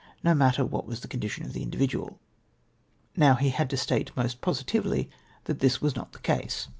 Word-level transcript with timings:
no 0.23 0.33
matter 0.33 0.65
what 0.65 0.87
was 0.87 1.01
the 1.01 1.07
condition 1.07 1.45
of 1.45 1.53
the 1.53 1.61
individual. 1.61 2.19
Now 3.15 3.35
he 3.35 3.49
had 3.51 3.69
to 3.69 3.77
state 3.77 4.09
most 4.17 4.41
positively 4.41 5.11
that 5.43 5.59
this 5.59 5.79
was 5.79 5.95
not 5.95 6.11
the 6.11 6.17
case. 6.17 6.69